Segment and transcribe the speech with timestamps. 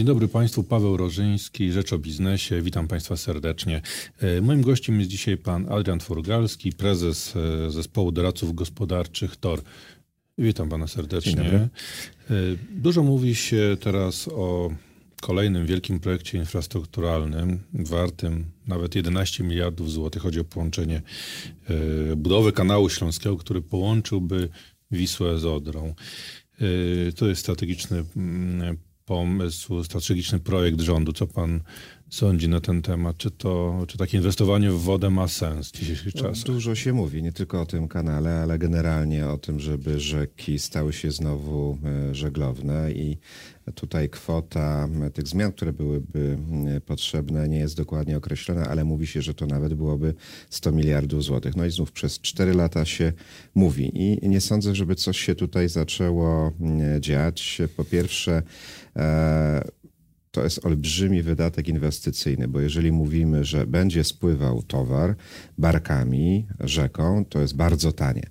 [0.00, 2.62] Dzień dobry Państwu, Paweł Rożyński, Rzecz o Biznesie.
[2.62, 3.82] Witam Państwa serdecznie.
[4.20, 9.62] E, moim gościem jest dzisiaj pan Adrian Forgalski, prezes e, Zespołu Doradców Gospodarczych TOR.
[10.38, 11.42] Witam Pana serdecznie.
[11.50, 11.68] E,
[12.70, 14.70] dużo mówi się teraz o
[15.20, 20.22] kolejnym wielkim projekcie infrastrukturalnym, wartym nawet 11 miliardów złotych.
[20.22, 21.02] Chodzi o połączenie
[22.16, 24.48] budowy kanału śląskiego, który połączyłby
[24.90, 25.94] Wisłę z Odrą.
[27.16, 28.76] To jest strategiczny mm,
[29.10, 31.12] pomysł, strategiczny projekt rządu.
[31.12, 31.60] Co pan
[32.10, 33.16] sądzi na ten temat?
[33.16, 36.44] Czy, to, czy takie inwestowanie w wodę ma sens w dzisiejszych no, czasach?
[36.44, 40.92] Dużo się mówi, nie tylko o tym kanale, ale generalnie o tym, żeby rzeki stały
[40.92, 43.18] się znowu e, żeglowne i
[43.74, 46.38] tutaj kwota e, tych zmian, które byłyby
[46.76, 50.14] e, potrzebne, nie jest dokładnie określona, ale mówi się, że to nawet byłoby
[50.50, 51.56] 100 miliardów złotych.
[51.56, 53.12] No i znów przez 4 lata się
[53.54, 53.90] mówi
[54.22, 56.52] i nie sądzę, żeby coś się tutaj zaczęło
[57.00, 57.58] dziać.
[57.76, 58.42] Po pierwsze,
[60.30, 65.16] to jest olbrzymi wydatek inwestycyjny, bo jeżeli mówimy, że będzie spływał towar
[65.58, 68.30] barkami, rzeką, to jest bardzo tanie.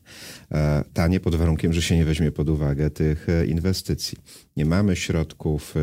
[0.51, 4.17] E, tanie pod warunkiem, że się nie weźmie pod uwagę tych e, inwestycji.
[4.59, 5.75] Nie mamy środków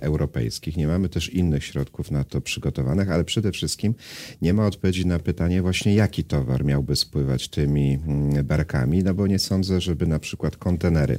[0.00, 3.94] europejskich, nie mamy też innych środków na to przygotowanych, ale przede wszystkim
[4.42, 9.26] nie ma odpowiedzi na pytanie właśnie, jaki towar miałby spływać tymi mm, barkami, no bo
[9.26, 11.18] nie sądzę, żeby na przykład kontenery,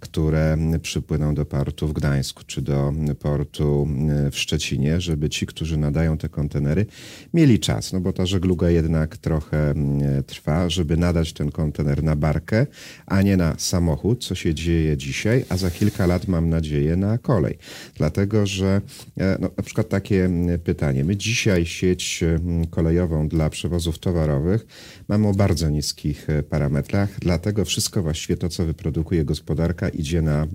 [0.00, 3.88] które przypłyną do portu w Gdańsku czy do portu
[4.30, 6.86] w Szczecinie, żeby ci, którzy nadają te kontenery,
[7.34, 12.16] mieli czas, no bo ta żegluga jednak trochę mm, trwa, żeby nadać ten kontener na
[12.16, 12.66] bar markę,
[13.06, 17.18] a nie na samochód, co się dzieje dzisiaj, a za kilka lat mam nadzieję na
[17.18, 17.58] kolej.
[17.96, 18.80] Dlatego, że
[19.16, 20.30] e, no, na przykład takie
[20.64, 21.04] pytanie.
[21.04, 22.24] My dzisiaj sieć
[22.70, 24.66] kolejową dla przewozów towarowych
[25.08, 30.46] mamy o bardzo niskich e, parametrach, dlatego wszystko właściwie to, co wyprodukuje gospodarka idzie na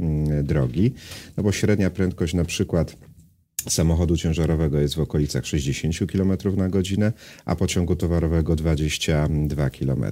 [0.44, 0.94] drogi,
[1.38, 2.96] no bo średnia prędkość na przykład
[3.68, 7.14] samochodu ciężarowego jest w okolicach 60 km na godzinę,
[7.46, 10.06] a pociągu towarowego 22 km.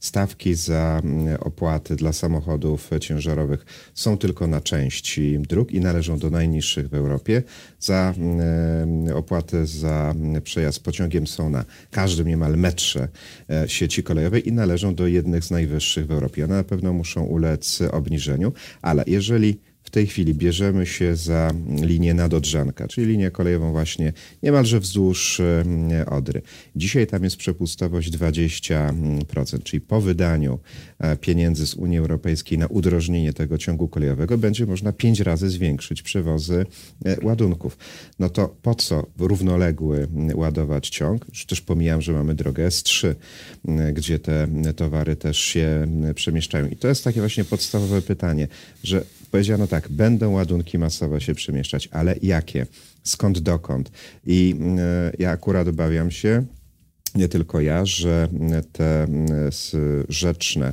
[0.00, 6.30] Stawki za mm, opłaty dla samochodów ciężarowych są tylko na części dróg i należą do
[6.30, 7.42] najniższych w Europie.
[7.80, 13.08] Za mm, opłaty za przejazd pociągiem są na każdym niemal metrze
[13.50, 16.44] e, sieci kolejowej i należą do jednych z najwyższych w Europie.
[16.44, 18.52] One na pewno muszą ulec obniżeniu,
[18.82, 21.50] ale jeżeli tej chwili bierzemy się za
[21.82, 26.42] linię nadodrzanka, czyli linię kolejową właśnie niemalże wzdłuż e, Odry.
[26.76, 30.58] Dzisiaj tam jest przepustowość 20%, czyli po wydaniu
[30.98, 36.02] e, pieniędzy z Unii Europejskiej na udrożnienie tego ciągu kolejowego będzie można pięć razy zwiększyć
[36.02, 36.66] przewozy
[37.04, 37.78] e, ładunków.
[38.18, 41.26] No to po co równoległy ładować ciąg?
[41.28, 43.14] Już też pomijam, że mamy drogę S3,
[43.92, 46.68] gdzie te towary też się przemieszczają.
[46.68, 48.48] I to jest takie właśnie podstawowe pytanie,
[48.84, 52.66] że powiedziano tak, będą ładunki masowe się przemieszczać, ale jakie?
[53.02, 53.90] Skąd dokąd?
[54.26, 56.44] I e, ja akurat obawiam się,
[57.14, 58.28] nie tylko ja, że
[58.72, 59.06] te
[60.08, 60.72] rzeczne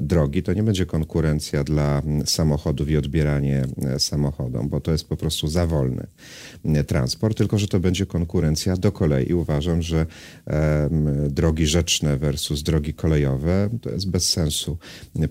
[0.00, 5.16] drogi to nie będzie konkurencja dla samochodów i odbieranie e, samochodom, bo to jest po
[5.16, 6.06] prostu za wolny
[6.86, 9.34] transport, tylko że to będzie konkurencja do kolei.
[9.34, 10.06] Uważam, że
[11.28, 14.78] drogi rzeczne versus drogi kolejowe to jest bez sensu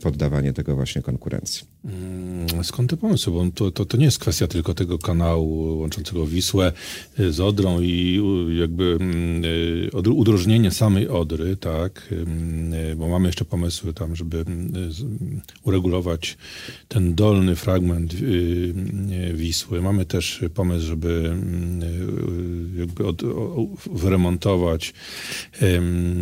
[0.02, 1.68] poddawanie tego właśnie konkurencji.
[1.86, 3.34] Mm, skąd te pomysły?
[3.34, 6.72] Bo to, to, to nie jest kwestia tylko tego kanału łączącego Wisłę
[7.20, 8.22] y, z Odrą i
[8.60, 9.44] jakby mm,
[10.06, 12.14] y, udrożnienie samej Odry, tak?
[12.92, 14.39] Y, bo mamy jeszcze pomysły tam, żeby
[15.64, 16.38] uregulować
[16.88, 18.16] ten dolny fragment
[19.34, 19.82] Wisły.
[19.82, 21.36] Mamy też pomysł, żeby
[22.78, 23.22] jakby od,
[23.94, 24.94] wyremontować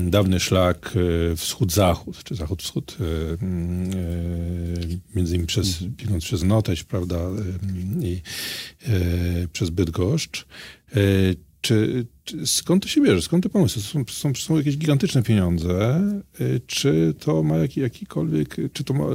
[0.03, 0.93] dawny szlak
[1.35, 2.97] wschód-zachód, czy zachód-wschód,
[5.15, 7.17] między innymi przez, biegnąc przez Noteć, prawda,
[8.01, 8.21] i
[8.87, 10.45] e, przez Bydgoszcz.
[10.95, 10.99] E,
[11.61, 12.05] czy,
[12.45, 13.21] skąd to się bierze?
[13.21, 13.81] Skąd te pomysły?
[13.81, 16.01] Są, są, są jakieś gigantyczne pieniądze.
[16.39, 19.05] E, czy to ma jaki, jakikolwiek, czy to ma,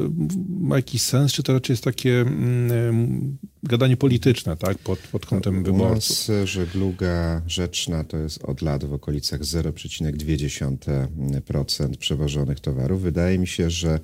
[0.49, 5.57] ma jakiś sens, czy to raczej jest takie mm, gadanie polityczne, tak, pod, pod kątem
[5.57, 6.29] no, wyborców.
[6.29, 13.03] U nas żegluga rzeczna to jest od lat w okolicach 0,2% przewożonych towarów.
[13.03, 14.01] Wydaje mi się, że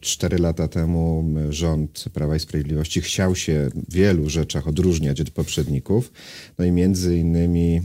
[0.00, 5.30] 4 e, lata temu rząd Prawa i Sprawiedliwości chciał się w wielu rzeczach odróżniać od
[5.30, 6.12] poprzedników.
[6.58, 7.82] No i między innymi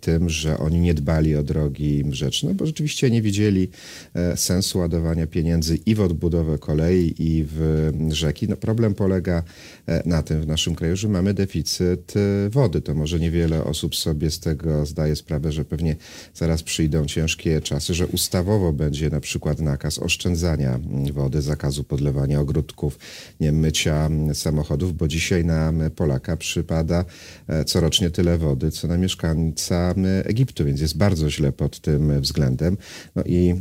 [0.00, 3.68] tym, że oni nie dbali o drogi rzeczne, bo rzeczywiście nie widzieli
[4.36, 8.48] sensu ładowania pieniędzy i w odbudowę kolei, i w rzeki.
[8.48, 9.42] No, problem polega
[10.04, 12.14] na tym w naszym kraju, że mamy deficyt
[12.50, 12.80] wody.
[12.80, 15.96] To może niewiele osób sobie z tego zdaje sprawę, że pewnie
[16.34, 20.80] zaraz przyjdą ciężkie czasy, że ustawowo będzie na przykład nakaz oszczędzania
[21.12, 22.98] wody, zakazu podlewania ogródków,
[23.40, 27.04] nie mycia samochodów, bo dzisiaj na Polaka przypada
[27.48, 28.96] e, corocznie tyle wody, co na
[29.34, 29.94] mieszkańca
[30.24, 32.76] Egiptu, więc jest bardzo źle pod tym względem.
[33.16, 33.54] No i e,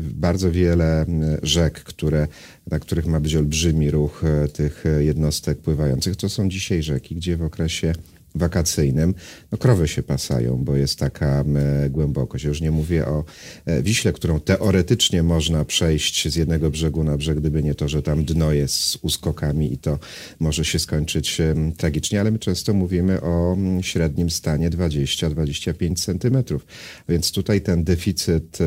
[0.00, 1.06] bardzo wiele
[1.42, 2.28] rzek, które,
[2.70, 4.22] na których ma być olbrzymi ruch
[4.52, 7.92] tych jednostek pływających, to są dzisiaj rzeki, gdzie w okresie
[8.34, 9.14] wakacyjnym,
[9.52, 11.44] no krowy się pasają, bo jest taka
[11.90, 12.44] głębokość.
[12.44, 13.24] Ja już nie mówię o
[13.66, 18.02] e, Wiśle, którą teoretycznie można przejść z jednego brzegu na brzeg, gdyby nie to, że
[18.02, 19.98] tam dno jest z uskokami i to
[20.40, 21.38] może się skończyć
[21.76, 26.66] tragicznie, ale my często mówimy o średnim stanie 20-25 centymetrów.
[27.08, 28.58] Więc tutaj ten deficyt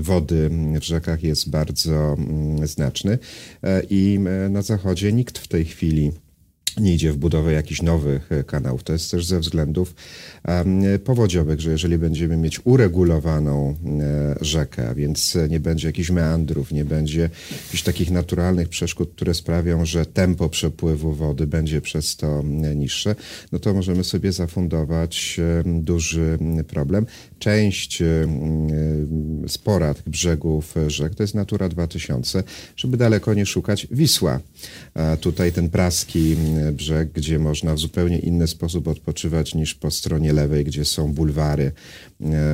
[0.00, 2.16] wody w rzekach jest bardzo
[2.64, 3.18] znaczny
[3.62, 4.18] e, i
[4.50, 6.12] na zachodzie nikt w tej chwili
[6.76, 8.82] nie idzie w budowę jakichś nowych e, kanałów.
[8.82, 9.94] To jest też ze względów
[11.04, 13.74] powodziowych, że jeżeli będziemy mieć uregulowaną e,
[14.40, 17.30] rzekę, więc nie będzie jakichś meandrów, nie będzie
[17.64, 22.42] jakichś takich naturalnych przeszkód, które sprawią, że tempo przepływu wody będzie przez to
[22.76, 23.14] niższe,
[23.52, 26.38] no to możemy sobie zafundować duży
[26.68, 27.06] problem.
[27.38, 28.02] Część
[29.48, 32.42] spora tych brzegów rzek to jest Natura 2000,
[32.76, 34.40] żeby daleko nie szukać Wisła.
[35.20, 36.36] Tutaj ten praski
[36.72, 41.72] brzeg, gdzie można w zupełnie inny sposób odpoczywać niż po stronie lewej, gdzie są bulwary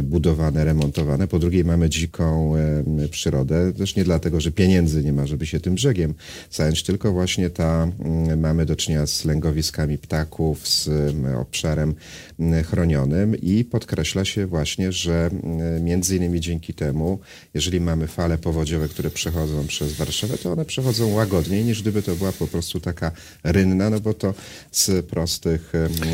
[0.03, 1.29] budowane, remontowane.
[1.29, 5.61] Po drugiej mamy dziką e, przyrodę, też nie dlatego, że pieniędzy nie ma, żeby się
[5.61, 6.15] tym brzegiem
[6.51, 10.91] zająć, tylko właśnie ta, mm, mamy do czynienia z lęgowiskami ptaków, z
[11.41, 11.95] obszarem
[12.65, 15.31] chronionym i podkreśla się właśnie, że
[15.81, 17.19] między innymi dzięki temu,
[17.55, 22.17] jeżeli mamy fale powodziowe, które przechodzą przez Warszawę, to one przechodzą łagodniej niż gdyby to
[22.17, 23.13] była po prostu taka
[23.45, 24.35] rynna, no bo to
[24.71, 25.73] z prostych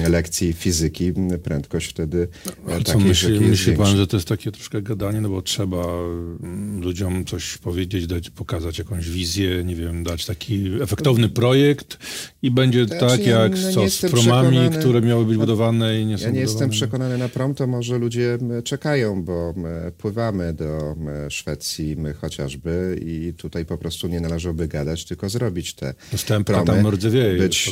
[0.09, 1.13] lekcji fizyki
[1.43, 2.99] prędkość wtedy no, takiej co
[3.49, 5.85] myśli, pan, że to jest takie troszkę gadanie, no bo trzeba
[6.81, 11.99] ludziom coś powiedzieć, dać, pokazać jakąś wizję, nie wiem, dać taki efektowny projekt
[12.43, 16.19] i będzie znaczy, tak jak no, co z promami, które miały być budowane i nie
[16.19, 16.41] są Ja nie budowane.
[16.41, 19.55] jestem przekonany na prom, to może ludzie czekają, bo
[19.99, 20.97] pływamy do
[21.29, 26.83] Szwecji my chociażby i tutaj po prostu nie należałoby gadać, tylko zrobić te Dostępna promy.
[26.83, 27.39] tam rdzewieje.
[27.39, 27.71] Być,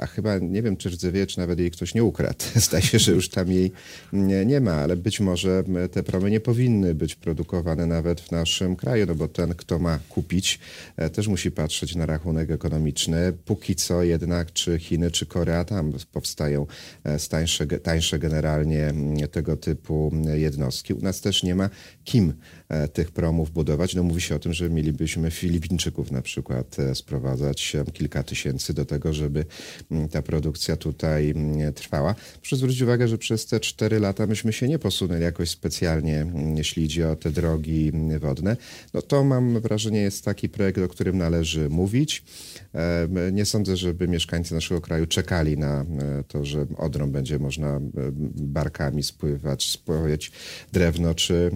[0.00, 2.44] a chyba nie wiem, czy rdzewieje, czy nawet jej ktoś nie ukradł.
[2.54, 3.72] Zdaje się, że już tam jej
[4.12, 8.76] nie, nie ma, ale być może te promy nie powinny być produkowane nawet w naszym
[8.76, 10.58] kraju, no bo ten, kto ma kupić,
[10.96, 13.32] e, też musi patrzeć na rachunek ekonomiczny.
[13.44, 16.66] Póki co jednak, czy Chiny, czy Korea, tam powstają
[17.04, 18.92] e, tańsze, tańsze generalnie
[19.30, 20.94] tego typu jednostki.
[20.94, 21.70] U nas też nie ma
[22.04, 22.32] kim
[22.92, 23.94] tych promów budować.
[23.94, 29.12] No mówi się o tym, że mielibyśmy Filipińczyków na przykład sprowadzać kilka tysięcy do tego,
[29.12, 29.44] żeby
[30.10, 31.34] ta produkcja tutaj
[31.74, 32.14] trwała.
[32.40, 36.26] Proszę zwrócić uwagę, że przez te cztery lata myśmy się nie posunęli jakoś specjalnie,
[36.56, 38.56] jeśli idzie o te drogi wodne.
[38.94, 42.24] No to mam wrażenie jest taki projekt, o którym należy mówić.
[42.74, 45.84] E, nie sądzę, żeby mieszkańcy naszego kraju czekali na e,
[46.28, 47.80] to, że Odrą będzie można e,
[48.36, 50.32] barkami spływać, spływać
[50.72, 51.50] drewno czy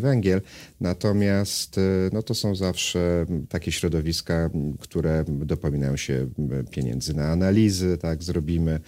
[0.00, 0.40] węgiel.
[0.80, 1.80] Natomiast
[2.12, 6.26] no to są zawsze takie środowiska, które dopominają się
[6.70, 8.80] pieniędzy na analizy, tak zrobimy,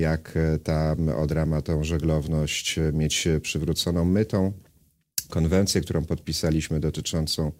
[0.00, 4.52] jak ta Odra ma tą żeglowność mieć przywróconą mytą
[5.32, 7.52] konwencję, którą podpisaliśmy dotyczącą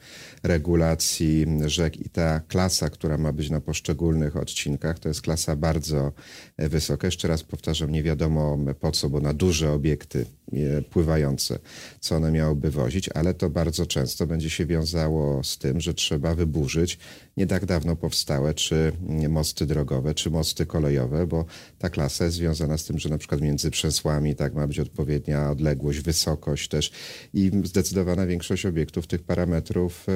[0.43, 6.13] regulacji rzek i ta klasa, która ma być na poszczególnych odcinkach, to jest klasa bardzo
[6.59, 7.07] wysoka.
[7.07, 10.42] Jeszcze raz powtarzam, nie wiadomo po co, bo na duże obiekty e,
[10.91, 11.59] pływające,
[12.01, 16.35] co one miałyby wozić, ale to bardzo często będzie się wiązało z tym, że trzeba
[16.35, 16.99] wyburzyć
[17.37, 18.93] nie tak dawno powstałe, czy
[19.29, 21.45] mosty drogowe, czy mosty kolejowe, bo
[21.79, 25.51] ta klasa jest związana z tym, że na przykład między przesłami tak ma być odpowiednia
[25.51, 26.93] odległość, wysokość też
[27.35, 30.07] i zdecydowana większość obiektów tych parametrów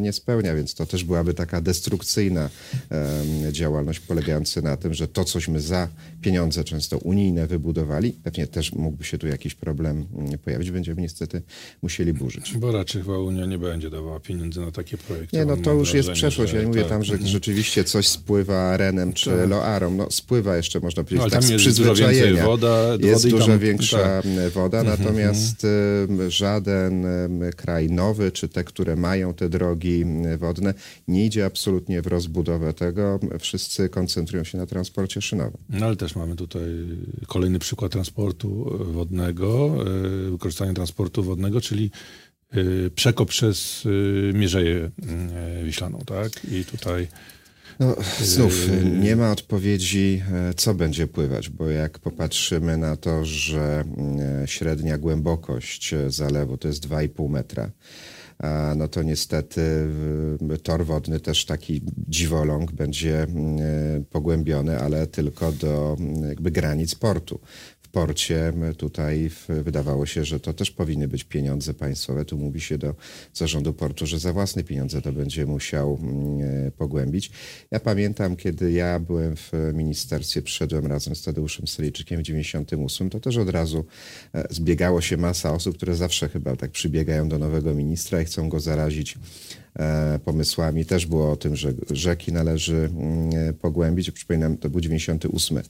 [0.00, 2.50] nie spełnia, więc to też byłaby taka destrukcyjna
[3.52, 5.88] działalność polegająca na tym, że to, cośmy za
[6.22, 10.06] pieniądze często unijne wybudowali, pewnie też mógłby się tu jakiś problem problem
[10.44, 11.42] pojawić, będziemy niestety
[11.82, 12.56] musieli burzyć.
[12.56, 15.36] Bo raczej chyba Unia nie będzie dawała pieniędzy na takie projekty.
[15.36, 16.52] Nie, no to już jest przeszłość.
[16.52, 16.90] Ja nie mówię tak.
[16.90, 19.48] tam, że rzeczywiście coś spływa Renem czy tak.
[19.48, 19.90] Loarą.
[19.90, 22.44] No spływa jeszcze, można powiedzieć, no, tak z przyzwyczajenia.
[22.44, 24.52] Woda, jest dużo tam, większa tak.
[24.52, 25.66] woda, mhm, natomiast
[26.10, 26.30] mhm.
[26.30, 27.06] żaden
[27.56, 30.04] kraj nowy, czy te, które mają te drogi
[30.38, 30.74] wodne,
[31.08, 33.20] nie idzie absolutnie w rozbudowę tego.
[33.40, 35.58] Wszyscy koncentrują się na transporcie szynowym.
[35.68, 36.62] No ale też mamy tutaj
[37.26, 41.90] kolejny przykład transportu wodnego, e, wykorzystania transportu wodnego, czyli
[42.50, 44.90] e, przekop przez e, Mierzeję
[45.64, 46.32] Wiślaną, tak?
[46.52, 47.08] I tutaj...
[47.80, 48.68] No, znów
[49.00, 50.22] nie ma odpowiedzi,
[50.56, 53.84] co będzie pływać, bo jak popatrzymy na to, że
[54.46, 57.70] średnia głębokość zalewu to jest 2,5 metra,
[58.76, 59.88] no to niestety
[60.62, 63.26] tor wodny też taki dziwoląg będzie
[64.10, 65.96] pogłębiony, ale tylko do
[66.28, 67.40] jakby granic portu
[67.94, 68.52] porcie.
[68.76, 72.24] Tutaj wydawało się, że to też powinny być pieniądze państwowe.
[72.24, 72.94] Tu mówi się do
[73.34, 77.30] zarządu portu, że za własne pieniądze to będzie musiał mm, e, pogłębić.
[77.70, 83.20] Ja pamiętam, kiedy ja byłem w ministerstwie, przyszedłem razem z Tadeuszem Stoliczykiem w 98, to
[83.20, 83.84] też od razu
[84.34, 88.48] e, zbiegało się masa osób, które zawsze chyba tak przybiegają do nowego ministra i chcą
[88.48, 89.18] go zarazić
[90.24, 90.84] pomysłami.
[90.84, 94.10] Też było o tym, że rzeki należy mm, pogłębić.
[94.10, 95.60] Przypominam, to był 98.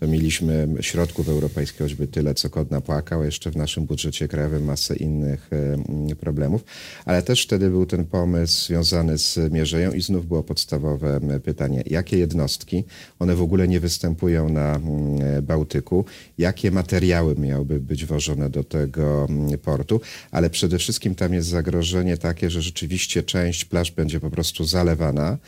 [0.00, 3.24] To mieliśmy środków europejskich choćby tyle, co kot napłakał.
[3.24, 6.64] Jeszcze w naszym budżecie krajowym masę innych e, mm, problemów.
[7.04, 12.18] Ale też wtedy był ten pomysł związany z Mierzeją i znów było podstawowe pytanie, jakie
[12.18, 12.84] jednostki,
[13.18, 16.04] one w ogóle nie występują na mm, Bałtyku,
[16.38, 19.28] jakie materiały miałyby być wożone do tego
[19.62, 20.00] portu,
[20.30, 24.64] ale przede wszystkim tam jest zagrożenie takie, że rzeczywiście część część plaż będzie po prostu
[24.64, 25.38] zalewana,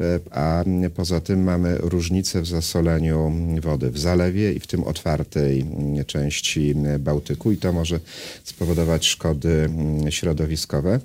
[0.00, 0.64] e, a
[0.94, 5.66] poza tym mamy różnice w zasoleniu wody w zalewie i w tym otwartej
[6.06, 8.00] części Bałtyku i to może
[8.44, 9.70] spowodować szkody
[10.10, 11.00] środowiskowe.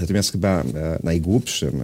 [0.00, 0.64] Natomiast chyba e,
[1.02, 1.82] najgłupszym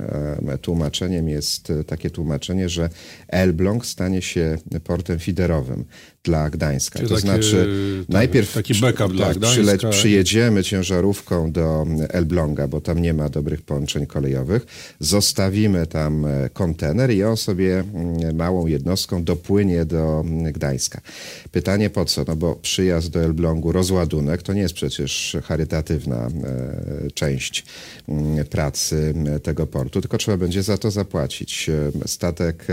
[0.49, 2.89] e, tłumaczeniem jest takie tłumaczenie, że
[3.29, 5.85] Elbląg stanie się portem fiderowym
[6.25, 6.99] dla Gdańska.
[6.99, 7.69] Czyli to takie, znaczy
[8.01, 9.89] tak, najpierw taki backup dla tak, Gdańska.
[9.89, 14.67] przyjedziemy ciężarówką do Elbląga, bo tam nie ma dobrych połączeń kolejowych,
[15.01, 21.01] zostawimy tam e, kontener i on sobie mm, małą jednostką dopłynie do mm, Gdańska.
[21.53, 22.25] Pytanie po co?
[22.29, 27.65] No bo przyjazd do Elblągu, rozładunek, to nie jest przecież charytatywna e, część
[28.09, 31.69] mm, pracy tego portu, tylko trzeba będzie za to zapłacić.
[31.69, 32.67] E, statek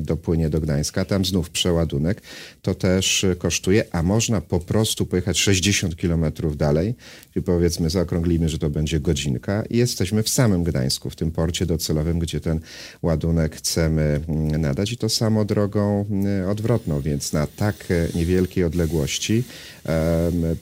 [0.00, 2.22] dopłynie do Gdańska, tam znów przeładunek,
[2.62, 6.94] to też kosztuje, a można po prostu pojechać 60 kilometrów dalej
[7.36, 9.62] i powiedzmy zaokrąglimy, że to będzie godzinka.
[9.70, 12.60] I jesteśmy w samym Gdańsku, w tym porcie docelowym, gdzie ten
[13.02, 14.92] ładunek chcemy mm, nadać.
[14.92, 19.44] I to samo drogą mm, odwrotną, więc na tak niewielkiej odległości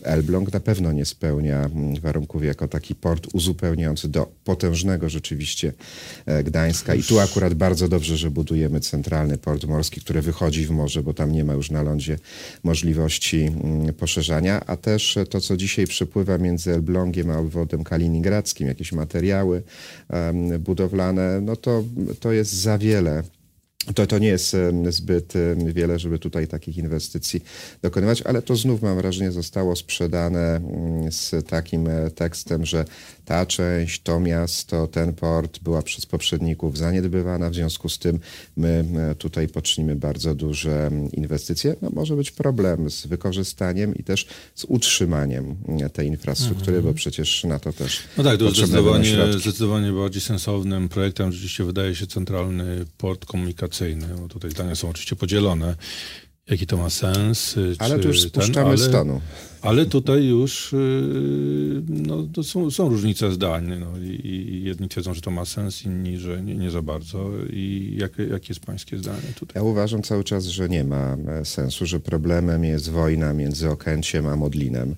[0.03, 5.73] Elbląg na pewno nie spełnia mm, warunków jako taki port uzupełniający do potężnego rzeczywiście
[6.27, 6.95] e, Gdańska.
[6.95, 11.15] I tu akurat bardzo dobrze, że budujemy centralny port morski, który wychodzi w morze, bo
[11.15, 12.19] tam nie ma już na lądzie
[12.62, 13.50] możliwości
[13.99, 19.62] poszerzania, a też to, co dzisiaj przepływa między Elblągiem a obwodem kaliningradzkim, jakieś materiały
[20.59, 21.85] budowlane, no to,
[22.21, 23.23] to jest za wiele.
[23.95, 24.57] To, to nie jest
[24.90, 25.33] zbyt
[25.75, 27.43] wiele, żeby tutaj takich inwestycji
[27.83, 32.85] dokonywać, ale to znów mam wrażenie zostało sprzedane mm, z takim e, tekstem, że
[33.31, 38.21] ta część, to miasto, ten port była przez poprzedników zaniedbywana, w związku z tym
[38.57, 41.77] my e, tutaj poczynimy bardzo duże inwestycje.
[41.83, 46.85] No, może być problem z wykorzystaniem i też z utrzymaniem mm, tej infrastruktury, mhm.
[46.85, 51.95] bo przecież na to też No tak, to zdecydowanie, zdecydowanie bardziej sensownym projektem rzeczywiście wydaje
[51.95, 54.07] się centralny port komunikacyjny.
[54.21, 55.77] Bo tutaj zdania są oczywiście podzielone
[56.51, 57.55] jaki to ma sens.
[57.79, 59.21] Ale tu już spuszczamy ten, ale, stanu.
[59.62, 63.73] Ale tutaj już y, no, są, są różnice zdań.
[63.81, 67.31] No, i, i, jedni twierdzą, że to ma sens, inni, że nie, nie za bardzo.
[67.52, 69.62] I jak, jakie jest pańskie zdanie tutaj?
[69.62, 74.26] Ja uważam cały czas, że nie ma e, sensu, że problemem jest wojna między Okęciem
[74.26, 74.95] a Modlinem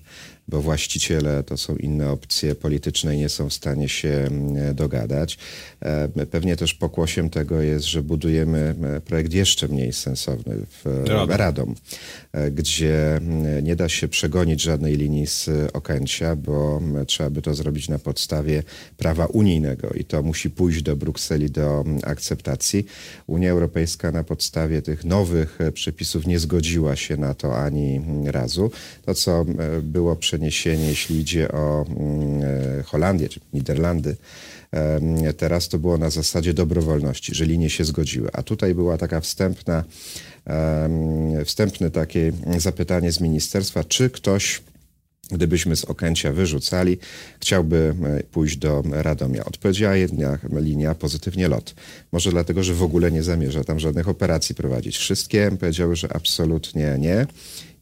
[0.47, 5.37] bo właściciele to są inne opcje polityczne i nie są w stanie się mm, dogadać.
[5.81, 11.29] E, pewnie też pokłosiem tego jest, że budujemy e, projekt jeszcze mniej sensowny w Radom,
[11.29, 11.75] Radom
[12.31, 17.53] e, gdzie mm, nie da się przegonić żadnej linii z Okęcia, bo trzeba by to
[17.53, 18.63] zrobić na podstawie
[18.97, 22.85] prawa unijnego i to musi pójść do Brukseli do akceptacji.
[23.27, 28.71] Unia Europejska na podstawie tych nowych przepisów nie zgodziła się na to ani razu.
[29.05, 29.45] To, co
[29.81, 31.85] było przeniesienie, jeśli idzie o
[32.79, 34.15] e, Holandię czy Niderlandy.
[35.37, 38.29] Teraz to było na zasadzie dobrowolności, że linie się zgodziły.
[38.33, 39.83] A tutaj była taka wstępna,
[41.45, 44.61] wstępne takie zapytanie z ministerstwa, czy ktoś
[45.31, 46.97] gdybyśmy z Okęcia wyrzucali,
[47.39, 49.45] chciałby e, pójść do Radomia.
[49.45, 51.75] Odpowiedziała jedna linia pozytywnie lot.
[52.11, 54.97] Może dlatego, że w ogóle nie zamierza tam żadnych operacji prowadzić.
[54.97, 57.27] Wszystkie powiedziały, że absolutnie nie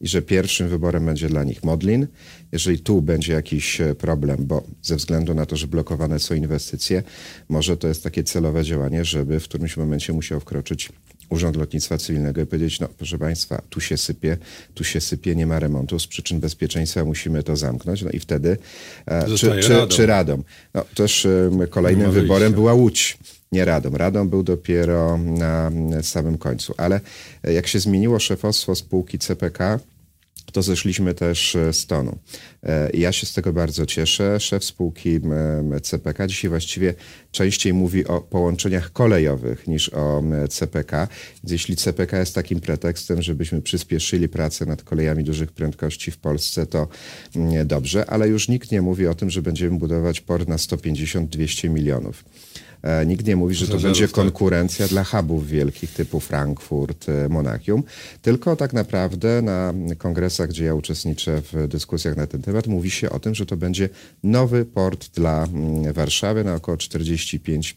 [0.01, 2.07] i że pierwszym wyborem będzie dla nich Modlin.
[2.51, 7.03] Jeżeli tu będzie jakiś e, problem, bo ze względu na to, że blokowane są inwestycje,
[7.49, 10.89] może to jest takie celowe działanie, żeby w którymś momencie musiał wkroczyć
[11.31, 14.37] Urząd Lotnictwa Cywilnego i powiedzieć, no proszę Państwa, tu się sypie,
[14.73, 18.01] tu się sypie, nie ma remontu, z przyczyn bezpieczeństwa musimy to zamknąć.
[18.01, 18.57] No i wtedy
[19.05, 19.89] e, czy, czy, Radom.
[19.89, 20.43] czy Radom.
[20.73, 21.27] No, też
[21.69, 23.17] kolejnym wyborem była Łódź
[23.51, 23.95] nie Radom.
[23.95, 25.71] Radom był dopiero na
[26.01, 26.73] samym końcu.
[26.77, 27.01] Ale
[27.43, 29.79] e, jak się zmieniło szefostwo spółki CPK,
[30.51, 32.17] to zeszliśmy też e, z tonu.
[32.63, 34.39] E, ja się z tego bardzo cieszę.
[34.39, 35.19] Szef spółki
[35.81, 36.93] CPK dzisiaj właściwie
[37.31, 41.07] częściej mówi o połączeniach kolejowych niż o CPK.
[41.43, 46.65] Więc jeśli CPK jest takim pretekstem, żebyśmy przyspieszyli pracę nad kolejami dużych prędkości w Polsce,
[46.65, 46.87] to
[47.65, 52.23] dobrze, ale już nikt nie mówi o tym, że będziemy budować port na 150-200 milionów.
[52.83, 57.83] E, nikt nie mówi, że to będzie konkurencja dla hubów wielkich typu Frankfurt, e, Monachium,
[58.21, 63.09] tylko tak naprawdę na kongresach, gdzie ja uczestniczę w dyskusjach na ten temat, mówi się
[63.09, 63.89] o tym, że to będzie
[64.23, 67.75] nowy port dla mm, Warszawy na około 45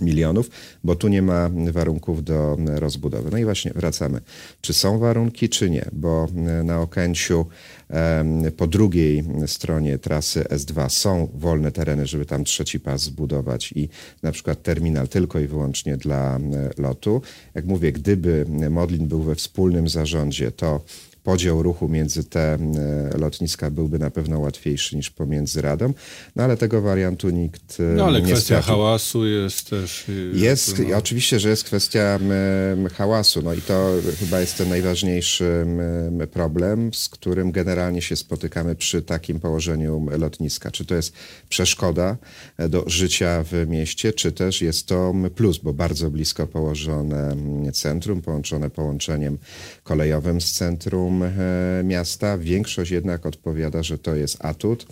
[0.00, 0.50] milionów,
[0.84, 3.30] bo tu nie ma warunków do rozbudowy.
[3.30, 4.20] No i właśnie wracamy.
[4.60, 5.84] Czy są warunki, czy nie?
[5.92, 6.26] Bo
[6.64, 7.46] na Okęciu
[8.56, 13.88] po drugiej stronie trasy S2 są wolne tereny, żeby tam trzeci pas zbudować i
[14.22, 16.40] na przykład terminal tylko i wyłącznie dla
[16.78, 17.22] lotu.
[17.54, 20.80] Jak mówię, gdyby Modlin był we wspólnym zarządzie, to
[21.22, 22.58] podział ruchu między te e,
[23.18, 25.92] lotniska byłby na pewno łatwiejszy niż pomiędzy Radą,
[26.36, 30.08] no ale tego wariantu nikt e, no, ale nie kwestia hałasu jest też...
[30.08, 30.96] E, jest, no.
[30.96, 32.18] oczywiście, że jest kwestia
[32.94, 35.66] hałasu, no i to chyba jest ten najważniejszy
[36.32, 40.70] problem, z którym generalnie się spotykamy przy takim położeniu lotniska.
[40.70, 41.12] Czy to jest
[41.48, 42.16] przeszkoda
[42.68, 47.36] do życia w mieście, czy też jest to plus, bo bardzo blisko położone
[47.72, 49.38] centrum, połączone połączeniem
[49.84, 52.38] kolejowym z centrum, E, miasta.
[52.38, 54.86] Większość jednak odpowiada, że to jest atut.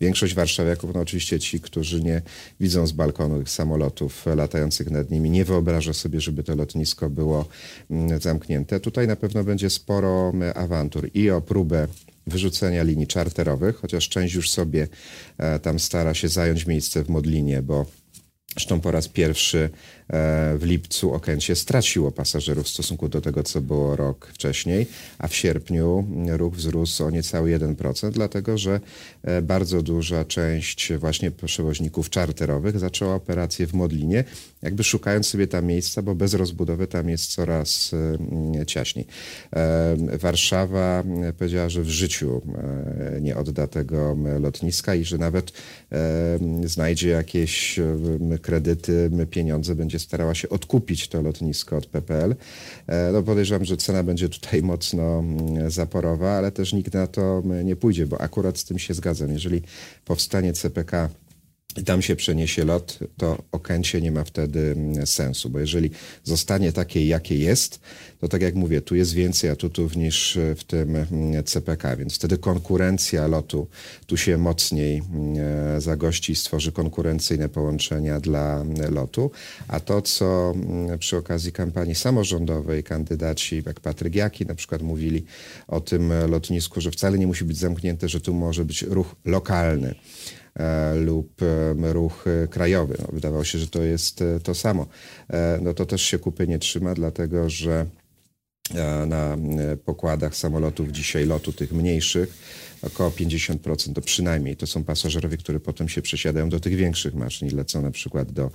[0.00, 2.22] Większość warszawiaków, no oczywiście ci, którzy nie
[2.60, 7.48] widzą z balkonu tych samolotów latających nad nimi, nie wyobraża sobie, żeby to lotnisko było
[7.90, 8.80] mm, zamknięte.
[8.80, 11.88] Tutaj na pewno będzie sporo mm, awantur i o próbę
[12.26, 14.88] wyrzucenia linii czarterowych, chociaż część już sobie
[15.38, 17.86] e, tam stara się zająć miejsce w Modlinie, bo
[18.54, 19.70] Zresztą po raz pierwszy
[20.58, 24.86] w lipcu Okęcie straciło pasażerów w stosunku do tego, co było rok wcześniej,
[25.18, 28.80] a w sierpniu ruch wzrósł o niecały 1%, dlatego że
[29.22, 34.24] e, bardzo duża część właśnie przewoźników czarterowych zaczęła operację w Modlinie,
[34.62, 37.90] jakby szukając sobie tam miejsca, bo bez rozbudowy tam jest coraz
[38.60, 39.06] e, ciaśniej.
[40.20, 41.04] Warszawa
[41.38, 42.42] powiedziała, że w życiu
[43.20, 45.52] nie odda tego lotniska i że nawet
[46.64, 47.80] znajdzie jakieś
[48.42, 52.34] kredyty, pieniądze, będzie starała się odkupić to lotnisko od PPL.
[52.86, 57.42] E, no podejrzewam, że cena będzie tutaj mocno mm, zaporowa, ale też nikt na to
[57.64, 59.32] nie pójdzie, bo akurat z tym się zgadzam.
[59.32, 59.62] Jeżeli
[60.04, 61.08] powstanie CPK
[61.76, 65.90] i tam się przeniesie lot, to Okęcie nie ma wtedy mm, sensu, bo jeżeli
[66.24, 67.80] zostanie takie, jakie jest,
[68.20, 72.38] to tak jak mówię, tu jest więcej atutów niż w tym mm, CPK, więc wtedy
[72.38, 73.68] konkurencja lotu
[74.06, 79.30] tu się mocniej mm, zagości i stworzy konkurencyjne połączenia dla lotu,
[79.68, 80.54] a to, co
[80.98, 85.24] przy okazji kampanii samorządowej kandydaci, jak Patryk Jaki na przykład mówili
[85.68, 89.94] o tym lotnisku, że wcale nie musi być zamknięte, że tu może być ruch lokalny.
[90.58, 91.40] E, lub
[91.82, 92.96] ruch krajowy.
[92.98, 94.86] No, wydawało się, że to jest e, to samo.
[95.30, 97.86] E, no to też się kupy nie trzyma, dlatego że
[99.06, 99.36] na
[99.84, 102.34] pokładach samolotów dzisiaj lotu tych mniejszych
[102.82, 107.48] około 50% to przynajmniej to są pasażerowie, którzy potem się przesiadają do tych większych maszyn
[107.48, 108.50] i lecą na przykład do,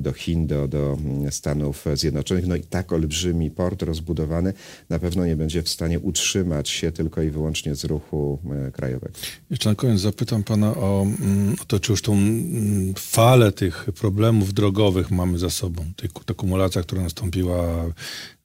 [0.00, 0.98] do Chin, do, do
[1.30, 2.46] Stanów Zjednoczonych.
[2.46, 4.52] No i tak olbrzymi port rozbudowany
[4.88, 9.14] na pewno nie będzie w stanie utrzymać się tylko i wyłącznie z ruchu e, krajowego.
[9.50, 13.86] Jeszcze na koniec zapytam pana o, mm, o to, czy już tą mm, falę tych
[14.00, 15.84] problemów drogowych mamy za sobą.
[16.26, 17.92] Ta kumulacja, która nastąpiła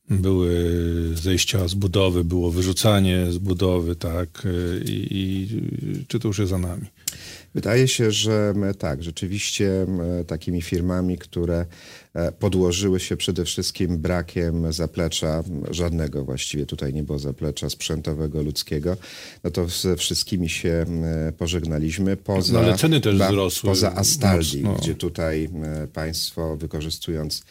[0.10, 0.76] były
[1.14, 4.48] zejścia z budowy, było wyrzucanie z budowy, tak?
[4.86, 6.86] I, i czy to już jest za nami?
[7.56, 9.86] Wydaje się, że tak, rzeczywiście
[10.28, 11.66] takimi firmami, które
[12.14, 18.98] e, podłożyły się przede wszystkim brakiem zaplecza, żadnego właściwie tutaj nie było zaplecza sprzętowego, ludzkiego,
[19.44, 20.86] no to ze wszystkimi się
[21.38, 22.18] pożegnaliśmy.
[22.18, 23.70] Poza, no, ale ceny też wzrosły.
[23.70, 25.50] Poza Astaldi, gdzie tutaj
[25.94, 27.46] państwo wykorzystując e,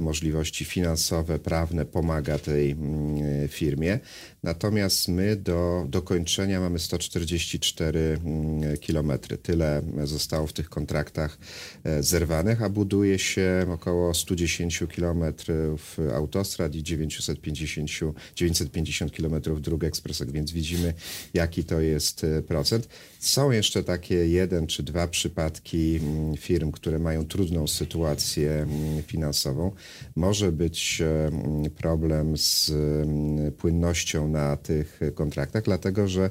[0.00, 3.98] możliwości finansowe, prawne pomaga tej mm, firmie.
[4.42, 9.38] Natomiast my do dokończenia mamy 144 mm, kilometry.
[9.38, 11.38] Tyle zostało w tych kontraktach
[11.84, 17.90] e, zerwanych, a buduje się około 110 kilometrów autostrad i 950,
[18.34, 20.94] 950 kilometrów dróg ekspresowych, więc widzimy,
[21.34, 22.88] jaki to jest e, procent.
[23.18, 29.72] Są jeszcze takie jeden czy dwa przypadki mm, firm, które mają trudną sytuację mm, finansową.
[30.16, 31.30] Może być e,
[31.70, 32.72] problem z
[33.58, 36.30] płynnością na tych kontraktach, dlatego że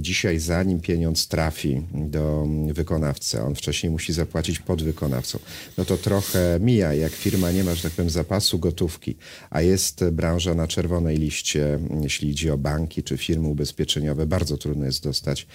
[0.00, 5.38] dzisiaj zanim pieniądz trafi do wykonawcy, on wcześniej musi zapłacić podwykonawcą,
[5.78, 9.16] no to trochę mija, jak firma nie ma, że tak powiem, zapasu gotówki,
[9.50, 14.86] a jest branża na czerwonej liście, jeśli idzie o banki czy firmy ubezpieczeniowe, bardzo trudno
[14.86, 15.46] jest dostać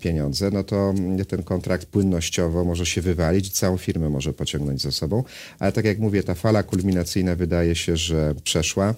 [0.00, 0.94] pieniądze, no to
[1.28, 5.24] ten kontrakt płynnościowo może się wywalić całą firmę może pociągnąć za sobą,
[5.58, 8.94] ale tak jak mówię, ta fala kulminacyjna wydaje się, że przeszła.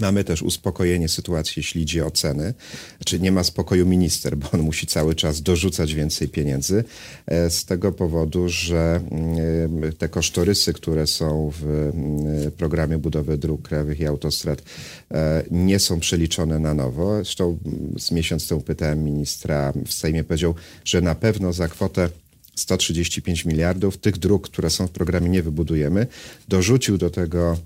[0.00, 2.54] Mamy też uspokojenie sytuacji, jeśli idzie o ceny.
[2.96, 6.84] Znaczy nie ma spokoju minister, bo on musi cały czas dorzucać więcej pieniędzy
[7.26, 13.62] e, z tego powodu, że mm, te kosztorysy, które są w mm, programie budowy dróg
[13.62, 14.62] krajowych i autostrad
[15.10, 17.14] e, nie są przeliczone na nowo.
[17.16, 22.08] Zresztą mm, z miesiąc temu pytałem ministra w Sejmie, powiedział, że na pewno za kwotę
[22.54, 26.06] 135 miliardów tych dróg, które są w programie nie wybudujemy.
[26.48, 27.56] Dorzucił do tego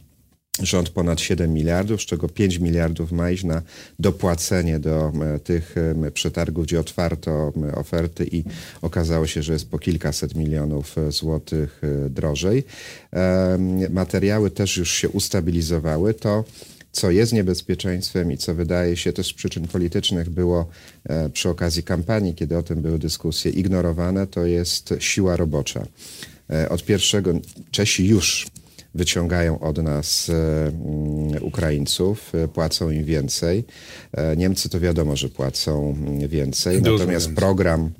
[0.62, 3.62] rząd ponad 7 miliardów, z czego 5 miliardów ma iść na
[3.98, 5.74] dopłacenie do e, tych
[6.06, 8.44] e, przetargów, gdzie otwarto e, oferty i
[8.82, 12.64] okazało się, że jest po kilkaset milionów złotych drożej.
[13.90, 16.14] Materiały też już się ustabilizowały.
[16.14, 16.44] To
[16.92, 20.68] co jest niebezpieczeństwem i co wydaje się też z przyczyn politycznych było
[21.32, 25.86] przy okazji kampanii, kiedy o tym były dyskusje, ignorowane, to jest siła robocza.
[26.70, 27.32] Od pierwszego
[27.70, 28.46] Czesi już
[28.94, 30.32] wyciągają od nas e,
[30.66, 33.64] mm, Ukraińców, e, płacą im więcej.
[34.12, 35.96] E, Niemcy to wiadomo, że płacą
[36.28, 37.36] więcej, Dużo natomiast więcej.
[37.42, 37.90] program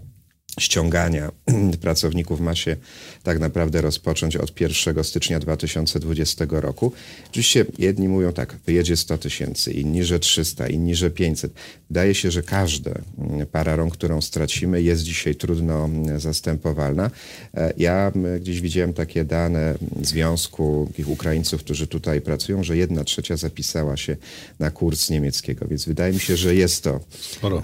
[0.60, 1.32] ściągania
[1.80, 2.76] pracowników ma się
[3.24, 6.92] tak naprawdę rozpocząć od 1 stycznia 2020 roku.
[7.30, 11.52] Oczywiście jedni mówią tak, wyjedzie 100 tysięcy, inni, że 300, inni, że 500.
[11.90, 17.10] Wydaje się, że każda mm, para rąk, którą stracimy jest dzisiaj trudno mm, zastępowalna.
[17.54, 23.04] E, ja mm, gdzieś widziałem takie dane Związku tych Ukraińców, którzy tutaj pracują, że jedna
[23.04, 24.16] trzecia zapisała się
[24.58, 27.62] na kurs niemieckiego, więc wydaje mi się, że jest to Sporo.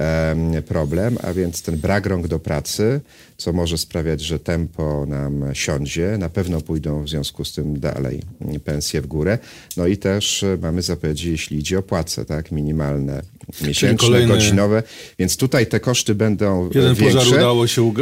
[0.66, 3.00] problem, a więc ten brak rąk do pracy,
[3.36, 6.18] co może sprawiać, że tempo nam siądzie.
[6.18, 8.22] Na pewno pójdą w związku z tym dalej
[8.64, 9.38] pensje w górę.
[9.76, 13.22] No i też e, mamy zapowiedzi, jeśli idzie o płace, tak, minimalne
[13.60, 14.34] miesięczne, kolejny...
[14.34, 14.82] godzinowe,
[15.18, 17.18] więc tutaj te koszty będą Jeden większe.
[17.18, 17.92] pożar udało się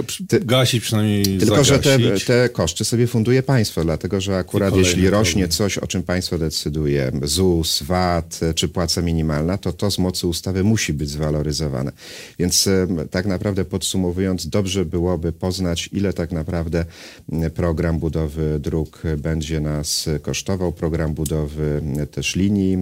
[0.40, 1.66] gasić, przynajmniej Tylko, zagasić.
[1.68, 5.50] że te, te koszty sobie funduje państwo, dlatego, że akurat jeśli rośnie problem.
[5.50, 10.64] coś, o czym państwo decyduje, ZUS, VAT czy płaca minimalna, to to z mocy ustawy
[10.64, 11.92] musi być zwaloryzowane.
[12.38, 12.68] Więc
[13.11, 16.84] tak naprawdę podsumowując, dobrze byłoby poznać, ile tak naprawdę
[17.54, 22.78] program budowy dróg będzie nas kosztował, program budowy też linii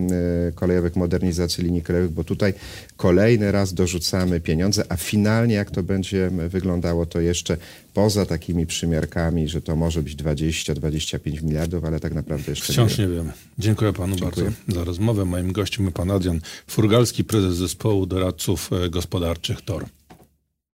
[0.54, 2.54] kolejowych, modernizacji linii kolejowych, bo tutaj
[2.96, 7.56] kolejny raz dorzucamy pieniądze, a finalnie jak to będzie wyglądało, to jeszcze
[7.94, 13.06] poza takimi przymiarkami, że to może być 20-25 miliardów, ale tak naprawdę jeszcze Wciąż nie,
[13.06, 13.32] nie wiemy.
[13.58, 14.46] Dziękuję panu Dziękuję.
[14.46, 15.24] bardzo za rozmowę.
[15.24, 19.86] Moim gościem jest pan Adrian Furgalski, prezes zespołu doradców e, gospodarczych TOR.